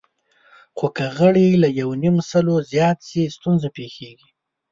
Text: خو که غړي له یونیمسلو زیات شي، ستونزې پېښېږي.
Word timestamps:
خو 0.77 0.87
که 0.95 1.05
غړي 1.17 1.47
له 1.63 1.69
یونیمسلو 1.81 2.55
زیات 2.71 2.99
شي، 3.09 3.23
ستونزې 3.35 3.69
پېښېږي. 3.77 4.29